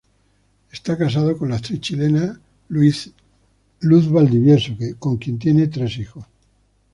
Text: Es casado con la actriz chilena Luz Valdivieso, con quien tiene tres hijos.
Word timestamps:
Es 0.71 0.81
casado 0.81 1.37
con 1.37 1.49
la 1.49 1.57
actriz 1.57 1.79
chilena 1.79 2.41
Luz 2.69 3.11
Valdivieso, 4.09 4.73
con 4.97 5.17
quien 5.17 5.37
tiene 5.37 5.67
tres 5.67 5.95
hijos. 5.99 6.25